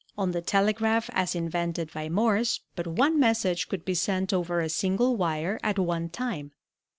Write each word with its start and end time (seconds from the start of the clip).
On 0.17 0.31
the 0.31 0.41
telegraph 0.41 1.11
as 1.13 1.35
invented 1.35 1.93
by 1.93 2.09
Morse 2.09 2.61
but 2.75 2.87
one 2.87 3.19
message 3.19 3.67
could 3.69 3.85
be 3.85 3.93
sent 3.93 4.33
over 4.33 4.59
a 4.59 4.67
single 4.67 5.15
wire 5.15 5.59
at 5.61 5.77
one 5.77 6.09
time. 6.09 6.53